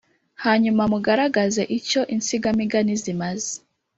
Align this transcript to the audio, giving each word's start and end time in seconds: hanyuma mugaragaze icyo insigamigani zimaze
hanyuma 0.43 0.81
mugaragaze 0.91 1.61
icyo 1.77 2.01
insigamigani 2.15 2.93
zimaze 3.03 3.53